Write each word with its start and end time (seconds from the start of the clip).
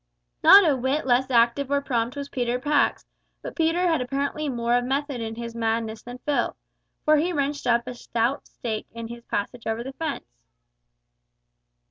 Not 0.43 0.67
a 0.67 0.75
whit 0.75 1.05
less 1.05 1.29
active 1.29 1.69
or 1.69 1.79
prompt 1.79 2.15
was 2.15 2.27
Peter 2.27 2.57
Pax, 2.57 3.05
but 3.43 3.55
Peter 3.55 3.81
had 3.81 4.01
apparently 4.01 4.49
more 4.49 4.73
of 4.75 4.83
method 4.83 5.21
in 5.21 5.35
his 5.35 5.53
madness 5.53 6.01
than 6.01 6.17
Phil, 6.25 6.55
for 7.05 7.17
he 7.17 7.31
wrenched 7.31 7.67
up 7.67 7.85
a 7.85 7.93
stout 7.93 8.47
stake 8.47 8.87
in 8.93 9.09
his 9.09 9.23
passage 9.25 9.67
over 9.67 9.83
the 9.83 9.93
fence. 9.93 10.25